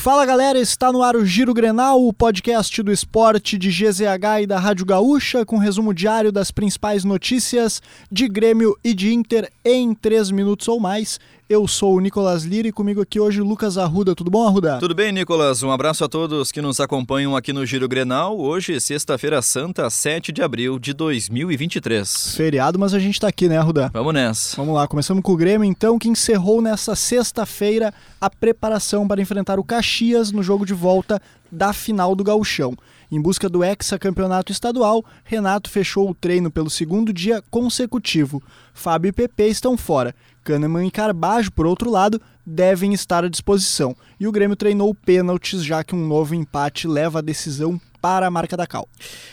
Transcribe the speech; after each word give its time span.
Fala 0.00 0.24
galera, 0.24 0.58
está 0.58 0.90
no 0.90 1.02
ar 1.02 1.14
o 1.14 1.26
Giro 1.26 1.52
Grenal, 1.52 2.02
o 2.02 2.10
podcast 2.10 2.82
do 2.82 2.90
esporte 2.90 3.58
de 3.58 3.68
GZH 3.68 4.40
e 4.40 4.46
da 4.46 4.58
Rádio 4.58 4.86
Gaúcha, 4.86 5.44
com 5.44 5.58
resumo 5.58 5.92
diário 5.92 6.32
das 6.32 6.50
principais 6.50 7.04
notícias 7.04 7.82
de 8.10 8.26
Grêmio 8.26 8.74
e 8.82 8.94
de 8.94 9.12
Inter 9.12 9.52
em 9.62 9.92
3 9.92 10.30
minutos 10.30 10.66
ou 10.68 10.80
mais. 10.80 11.20
Eu 11.50 11.66
sou 11.66 11.96
o 11.96 12.00
Nicolas 12.00 12.44
Lira 12.44 12.68
e 12.68 12.72
comigo 12.72 13.00
aqui 13.00 13.18
hoje 13.18 13.40
Lucas 13.40 13.76
Arruda. 13.76 14.14
Tudo 14.14 14.30
bom, 14.30 14.46
Arruda? 14.46 14.78
Tudo 14.78 14.94
bem, 14.94 15.10
Nicolas. 15.10 15.64
Um 15.64 15.72
abraço 15.72 16.04
a 16.04 16.08
todos 16.08 16.52
que 16.52 16.62
nos 16.62 16.78
acompanham 16.78 17.34
aqui 17.34 17.52
no 17.52 17.66
Giro 17.66 17.88
Grenal. 17.88 18.38
Hoje, 18.38 18.78
sexta-feira 18.80 19.42
santa, 19.42 19.90
7 19.90 20.30
de 20.30 20.42
abril 20.42 20.78
de 20.78 20.92
2023. 20.92 22.36
Feriado, 22.36 22.78
mas 22.78 22.94
a 22.94 23.00
gente 23.00 23.18
tá 23.18 23.26
aqui, 23.26 23.48
né, 23.48 23.58
Arruda? 23.58 23.90
Vamos 23.92 24.14
nessa. 24.14 24.56
Vamos 24.58 24.76
lá, 24.76 24.86
começamos 24.86 25.24
com 25.24 25.32
o 25.32 25.36
Grêmio, 25.36 25.64
então, 25.64 25.98
que 25.98 26.08
encerrou 26.08 26.62
nessa 26.62 26.94
sexta-feira 26.94 27.92
a 28.20 28.30
preparação 28.30 29.08
para 29.08 29.20
enfrentar 29.20 29.58
o 29.58 29.64
Caxias 29.64 30.30
no 30.30 30.44
jogo 30.44 30.64
de 30.64 30.72
volta 30.72 31.20
da 31.50 31.72
final 31.72 32.14
do 32.14 32.24
Gauchão. 32.24 32.76
Em 33.10 33.20
busca 33.20 33.48
do 33.48 33.64
hexacampeonato 33.64 34.52
estadual, 34.52 35.04
Renato 35.24 35.68
fechou 35.68 36.08
o 36.08 36.14
treino 36.14 36.50
pelo 36.50 36.70
segundo 36.70 37.12
dia 37.12 37.42
consecutivo. 37.50 38.42
Fábio 38.72 39.08
e 39.08 39.12
PP 39.12 39.48
estão 39.48 39.76
fora. 39.76 40.14
Kahneman 40.44 40.86
e 40.86 40.90
Carbajo, 40.90 41.52
por 41.52 41.66
outro 41.66 41.90
lado, 41.90 42.20
devem 42.46 42.92
estar 42.92 43.24
à 43.24 43.28
disposição. 43.28 43.96
E 44.18 44.26
o 44.26 44.32
Grêmio 44.32 44.56
treinou 44.56 44.94
pênaltis, 44.94 45.64
já 45.64 45.82
que 45.82 45.94
um 45.94 46.06
novo 46.06 46.34
empate 46.34 46.86
leva 46.86 47.18
a 47.18 47.22
decisão 47.22 47.80
para 48.00 48.26
a 48.26 48.30
marca 48.30 48.56
da 48.56 48.66
Cal. 48.66 48.88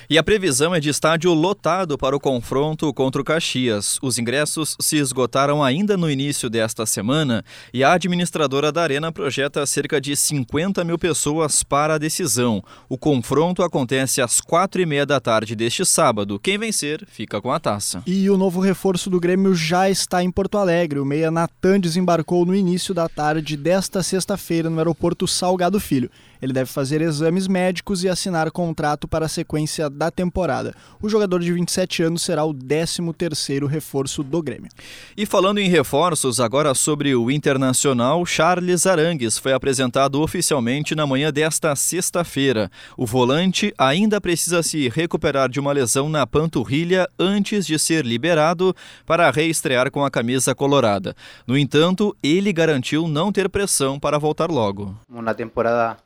E 0.10 0.18
a 0.18 0.24
previsão 0.24 0.74
é 0.74 0.80
de 0.80 0.90
estádio 0.90 1.34
lotado 1.34 1.98
para 1.98 2.16
o 2.16 2.20
confronto 2.20 2.94
contra 2.94 3.22
o 3.22 3.26
Caxias. 3.26 4.00
Os 4.02 4.18
ingressos 4.18 4.76
se 4.80 4.98
esgotaram 4.98 5.64
ainda 5.64 5.98
no 5.98 6.10
início 6.10 6.50
desta 6.50 6.86
semana 6.86 7.44
e 7.74 7.84
a 7.84 7.94
administradora 7.94 8.72
da 8.72 8.84
Arena 8.84 9.12
projeta 9.12 9.66
cerca 9.66 10.00
de 10.00 10.16
50 10.16 10.84
mil 10.84 10.98
pessoas 10.98 11.64
para 11.64 11.96
a 11.96 11.98
decisão. 11.98 12.64
O 12.90 12.98
confronto 12.98 13.64
acontece 13.64 14.22
às 14.22 14.42
quatro 14.42 14.82
e 14.82 14.86
meia 14.86 15.06
da 15.06 15.20
tarde 15.20 15.56
deste 15.56 15.86
sábado. 15.86 16.40
Quem 16.40 16.58
vencer 16.58 17.06
fica 17.08 17.42
com 17.42 17.52
a 17.52 17.60
taça. 17.60 18.04
E 18.06 18.30
o 18.30 18.38
novo 18.38 18.60
reforço 18.60 19.10
do 19.10 19.20
Grêmio 19.20 19.54
já 19.56 19.90
está 19.90 20.24
em 20.24 20.32
Porto 20.32 20.58
Alegre. 20.58 21.00
O 21.00 21.06
meia 21.06 21.32
Natan 21.32 21.80
desembarcou 21.80 22.46
no 22.46 22.56
início 22.56 22.94
da 22.94 23.08
tarde 23.08 23.56
desta 23.58 24.04
sexta-feira 24.04 24.70
no 24.70 24.78
aeroporto 24.78 25.28
Salgado 25.28 25.80
Filho. 25.80 26.10
Ele 26.42 26.54
deve 26.54 26.70
fazer 26.70 27.02
exames 27.02 27.48
médicos 27.48 28.04
e 28.04 28.10
assinar 28.10 28.52
contrato 28.52 29.08
para 29.08 29.26
a 29.26 29.30
sequência 29.30 29.90
da 29.90 30.12
temporada. 30.12 30.74
O 31.02 31.10
jogador 31.10 31.40
de 31.40 31.52
27 31.52 32.04
anos 32.04 32.22
será 32.22 32.44
o 32.46 32.54
13º 32.54 33.66
reforço 33.68 34.24
do 34.24 34.42
Grêmio. 34.42 34.70
E 35.16 35.26
falando 35.26 35.60
em 35.60 35.70
reforços, 35.70 36.40
agora 36.40 36.74
sobre 36.74 37.16
o 37.16 37.32
Internacional, 37.32 38.26
Charles 38.26 38.86
Arangues 38.86 39.38
foi 39.38 39.54
apresentado 39.54 40.22
oficialmente 40.22 40.96
na 40.96 41.08
manhã 41.08 41.32
desta 41.32 41.76
sexta-feira. 41.76 42.70
O 42.96 43.06
volante 43.06 43.74
ainda 43.78 44.22
precisa 44.22 44.62
se 44.64 44.90
recuperar 44.90 45.50
de 45.50 45.60
uma 45.60 45.72
lesão 45.72 46.10
na 46.10 46.26
panturrilha 46.26 47.08
antes 47.20 47.66
de 47.66 47.78
ser 47.80 48.06
liberado 48.06 48.76
para 49.06 49.30
reestrear 49.32 49.92
com 49.92 50.04
a 50.04 50.12
camisa 50.12 50.54
colorada. 50.54 51.16
No 51.46 51.58
entanto, 51.58 52.16
ele 52.22 52.52
garantiu 52.52 53.08
não 53.08 53.32
ter 53.32 53.50
pressão 53.50 54.00
para 54.00 54.18
voltar 54.18 54.50
logo. 54.50 54.96
Uma 55.10 55.34
temporada 55.34 55.98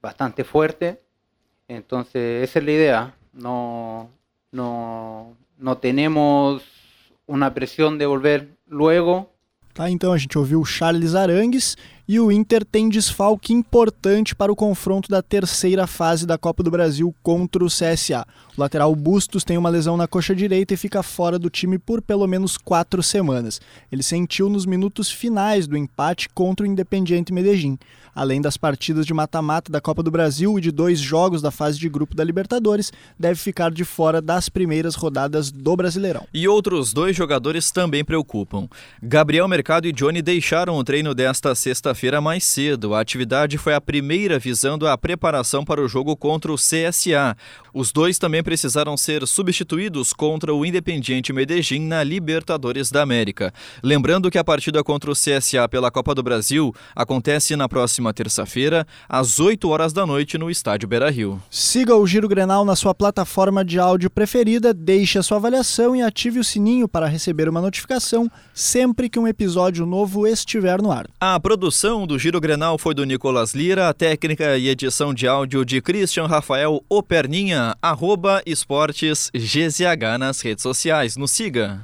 bastante 0.00 0.44
fuerte. 0.44 1.00
Entonces, 1.68 2.48
esa 2.48 2.58
es 2.58 2.64
la 2.64 2.72
idea. 2.72 3.14
No, 3.32 4.10
no, 4.50 5.36
no 5.56 5.78
tenemos 5.78 6.62
una 7.26 7.54
presión 7.54 7.98
de 7.98 8.06
volver 8.06 8.48
luego. 8.66 9.32
Tá, 9.72 9.88
então 9.88 10.12
a 10.12 10.18
gente 10.18 10.36
ouviu 10.36 10.64
Charles 10.64 11.14
Arangues 11.14 11.76
e 12.10 12.18
o 12.18 12.32
Inter 12.32 12.64
tem 12.64 12.88
desfalque 12.88 13.52
importante 13.52 14.34
para 14.34 14.50
o 14.50 14.56
confronto 14.56 15.08
da 15.08 15.22
terceira 15.22 15.86
fase 15.86 16.26
da 16.26 16.36
Copa 16.36 16.60
do 16.60 16.68
Brasil 16.68 17.14
contra 17.22 17.62
o 17.62 17.68
CSA. 17.68 18.26
O 18.56 18.60
lateral 18.60 18.92
Bustos 18.96 19.44
tem 19.44 19.56
uma 19.56 19.68
lesão 19.68 19.96
na 19.96 20.08
coxa 20.08 20.34
direita 20.34 20.74
e 20.74 20.76
fica 20.76 21.04
fora 21.04 21.38
do 21.38 21.48
time 21.48 21.78
por 21.78 22.02
pelo 22.02 22.26
menos 22.26 22.58
quatro 22.58 23.00
semanas. 23.00 23.60
Ele 23.92 24.02
sentiu 24.02 24.48
nos 24.48 24.66
minutos 24.66 25.08
finais 25.08 25.68
do 25.68 25.76
empate 25.76 26.28
contra 26.30 26.66
o 26.66 26.68
Independiente 26.68 27.32
Medellín. 27.32 27.78
Além 28.12 28.40
das 28.40 28.56
partidas 28.56 29.06
de 29.06 29.14
mata-mata 29.14 29.70
da 29.70 29.80
Copa 29.80 30.02
do 30.02 30.10
Brasil 30.10 30.58
e 30.58 30.60
de 30.60 30.72
dois 30.72 30.98
jogos 30.98 31.40
da 31.40 31.52
fase 31.52 31.78
de 31.78 31.88
grupo 31.88 32.16
da 32.16 32.24
Libertadores, 32.24 32.92
deve 33.16 33.38
ficar 33.38 33.70
de 33.70 33.84
fora 33.84 34.20
das 34.20 34.48
primeiras 34.48 34.96
rodadas 34.96 35.52
do 35.52 35.76
Brasileirão. 35.76 36.26
E 36.34 36.48
outros 36.48 36.92
dois 36.92 37.14
jogadores 37.14 37.70
também 37.70 38.04
preocupam. 38.04 38.68
Gabriel 39.00 39.46
Mercado 39.46 39.86
e 39.86 39.92
Johnny 39.92 40.20
deixaram 40.20 40.74
o 40.74 40.82
treino 40.82 41.14
desta 41.14 41.54
sexta-feira 41.54 41.99
mais 42.22 42.44
cedo. 42.44 42.94
A 42.94 43.00
atividade 43.00 43.58
foi 43.58 43.74
a 43.74 43.80
primeira 43.80 44.38
visando 44.38 44.86
a 44.86 44.96
preparação 44.96 45.64
para 45.64 45.82
o 45.82 45.88
jogo 45.88 46.16
contra 46.16 46.50
o 46.50 46.54
CSA. 46.54 47.36
Os 47.74 47.92
dois 47.92 48.18
também 48.18 48.42
precisaram 48.42 48.96
ser 48.96 49.26
substituídos 49.26 50.12
contra 50.12 50.54
o 50.54 50.64
Independiente 50.64 51.32
Medellín 51.32 51.86
na 51.86 52.02
Libertadores 52.02 52.90
da 52.90 53.02
América. 53.02 53.52
Lembrando 53.82 54.30
que 54.30 54.38
a 54.38 54.44
partida 54.44 54.82
contra 54.82 55.10
o 55.10 55.14
CSA 55.14 55.68
pela 55.68 55.90
Copa 55.90 56.14
do 56.14 56.22
Brasil 56.22 56.74
acontece 56.96 57.54
na 57.56 57.68
próxima 57.68 58.14
terça-feira, 58.14 58.86
às 59.08 59.38
8 59.38 59.68
horas 59.68 59.92
da 59.92 60.06
noite, 60.06 60.38
no 60.38 60.50
Estádio 60.50 60.88
Beira 60.88 61.10
Rio. 61.10 61.40
Siga 61.50 61.96
o 61.96 62.06
Giro 62.06 62.28
Grenal 62.28 62.64
na 62.64 62.76
sua 62.76 62.94
plataforma 62.94 63.64
de 63.64 63.78
áudio 63.78 64.08
preferida, 64.08 64.72
deixe 64.72 65.18
a 65.18 65.22
sua 65.22 65.36
avaliação 65.36 65.94
e 65.94 66.02
ative 66.02 66.38
o 66.38 66.44
sininho 66.44 66.88
para 66.88 67.06
receber 67.06 67.48
uma 67.48 67.60
notificação 67.60 68.30
sempre 68.54 69.08
que 69.08 69.18
um 69.18 69.26
episódio 69.26 69.84
novo 69.84 70.26
estiver 70.26 70.80
no 70.80 70.92
ar. 70.92 71.06
A 71.20 71.38
produção 71.40 71.89
do 71.90 72.16
Giro 72.16 72.40
Grenal 72.40 72.78
foi 72.78 72.94
do 72.94 73.02
Nicolas 73.02 73.52
Lira, 73.52 73.88
a 73.88 73.92
técnica 73.92 74.56
e 74.56 74.68
edição 74.68 75.12
de 75.12 75.26
áudio 75.26 75.64
de 75.64 75.82
Christian 75.82 76.26
Rafael 76.26 76.84
Operninha, 76.88 77.74
arroba 77.82 78.40
esportes 78.46 79.28
GZH 79.34 80.16
nas 80.16 80.40
redes 80.40 80.62
sociais. 80.62 81.16
Nos 81.16 81.32
siga. 81.32 81.82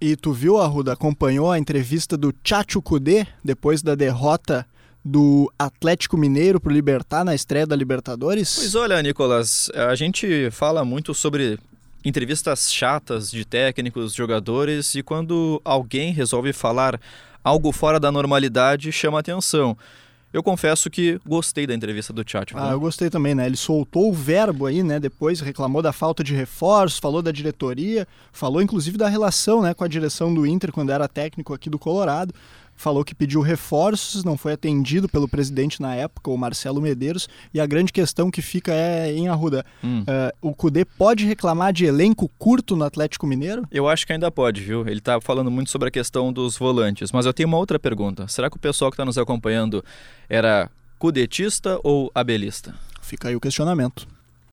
E 0.00 0.14
tu 0.14 0.32
viu, 0.32 0.58
Arruda, 0.58 0.92
acompanhou 0.92 1.50
a 1.50 1.58
entrevista 1.58 2.16
do 2.16 2.32
Tchatcho 2.32 2.80
Kudê 2.80 3.26
depois 3.44 3.82
da 3.82 3.96
derrota 3.96 4.64
do 5.04 5.52
Atlético 5.58 6.16
Mineiro 6.16 6.60
para 6.60 6.70
o 6.70 6.72
Libertar 6.72 7.24
na 7.24 7.34
estreia 7.34 7.66
da 7.66 7.74
Libertadores? 7.74 8.54
Pois 8.54 8.76
olha, 8.76 9.02
Nicolas, 9.02 9.68
a 9.74 9.96
gente 9.96 10.52
fala 10.52 10.84
muito 10.84 11.12
sobre 11.12 11.58
entrevistas 12.04 12.72
chatas 12.72 13.28
de 13.28 13.44
técnicos, 13.44 14.14
jogadores 14.14 14.94
e 14.94 15.02
quando 15.02 15.60
alguém 15.64 16.12
resolve 16.12 16.52
falar 16.52 17.00
algo 17.42 17.72
fora 17.72 17.98
da 17.98 18.12
normalidade 18.12 18.92
chama 18.92 19.18
atenção. 19.18 19.76
Eu 20.32 20.42
confesso 20.42 20.88
que 20.88 21.20
gostei 21.26 21.66
da 21.66 21.74
entrevista 21.74 22.10
do 22.10 22.24
Tchatcho. 22.24 22.56
Ah, 22.56 22.70
eu 22.70 22.80
gostei 22.80 23.10
também, 23.10 23.34
né? 23.34 23.44
Ele 23.44 23.56
soltou 23.56 24.08
o 24.08 24.14
verbo 24.14 24.64
aí, 24.64 24.82
né? 24.82 24.98
Depois 24.98 25.40
reclamou 25.40 25.82
da 25.82 25.92
falta 25.92 26.24
de 26.24 26.34
reforços, 26.34 26.98
falou 26.98 27.20
da 27.20 27.30
diretoria, 27.30 28.08
falou 28.32 28.62
inclusive 28.62 28.96
da 28.96 29.08
relação 29.08 29.60
né, 29.60 29.74
com 29.74 29.84
a 29.84 29.88
direção 29.88 30.32
do 30.32 30.46
Inter 30.46 30.72
quando 30.72 30.90
era 30.90 31.06
técnico 31.06 31.52
aqui 31.52 31.68
do 31.68 31.78
Colorado 31.78 32.32
falou 32.82 33.04
que 33.04 33.14
pediu 33.14 33.40
reforços, 33.40 34.24
não 34.24 34.36
foi 34.36 34.52
atendido 34.52 35.08
pelo 35.08 35.28
presidente 35.28 35.80
na 35.80 35.94
época, 35.94 36.30
o 36.30 36.36
Marcelo 36.36 36.80
Medeiros, 36.80 37.28
e 37.54 37.60
a 37.60 37.66
grande 37.66 37.92
questão 37.92 38.30
que 38.30 38.42
fica 38.42 38.72
é 38.72 39.12
em 39.12 39.28
Arruda. 39.28 39.64
Hum. 39.82 40.02
Uh, 40.02 40.50
o 40.50 40.54
Cudê 40.54 40.84
pode 40.84 41.24
reclamar 41.24 41.72
de 41.72 41.84
elenco 41.84 42.28
curto 42.36 42.74
no 42.74 42.84
Atlético 42.84 43.26
Mineiro? 43.26 43.62
Eu 43.70 43.88
acho 43.88 44.04
que 44.04 44.12
ainda 44.12 44.30
pode, 44.30 44.60
viu? 44.60 44.80
Ele 44.80 44.98
está 44.98 45.20
falando 45.20 45.50
muito 45.50 45.70
sobre 45.70 45.88
a 45.88 45.90
questão 45.90 46.32
dos 46.32 46.58
volantes, 46.58 47.12
mas 47.12 47.24
eu 47.24 47.32
tenho 47.32 47.48
uma 47.48 47.58
outra 47.58 47.78
pergunta. 47.78 48.26
Será 48.26 48.50
que 48.50 48.56
o 48.56 48.60
pessoal 48.60 48.90
que 48.90 48.96
está 48.96 49.04
nos 49.04 49.16
acompanhando 49.16 49.84
era 50.28 50.68
cudetista 50.98 51.78
ou 51.84 52.10
abelista? 52.12 52.74
Fica 53.00 53.28
aí 53.28 53.36
o 53.36 53.40
questionamento. 53.40 54.08